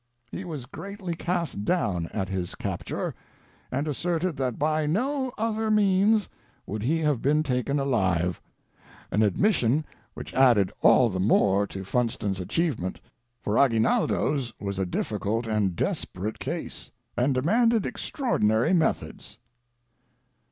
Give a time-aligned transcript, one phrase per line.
[0.31, 3.13] He waa greatly cast down at his capture,
[3.71, 6.27] and as serted that by no other means
[6.65, 8.41] would he have been taken alive,—
[9.11, 9.43] an admis A DEFENCE OF GENERAL FUNSTON.
[9.45, 12.99] 619 sion which added all the more to Funston's achievement,
[13.43, 19.37] for Aguinaldo's was a difficult and desperate case, and demanded extraordinary methods."